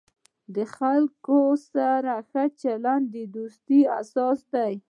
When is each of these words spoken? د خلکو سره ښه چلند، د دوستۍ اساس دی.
د 0.55 0.57
خلکو 0.75 1.39
سره 1.73 2.13
ښه 2.29 2.43
چلند، 2.61 3.05
د 3.13 3.15
دوستۍ 3.35 3.81
اساس 3.99 4.39
دی. 4.53 4.73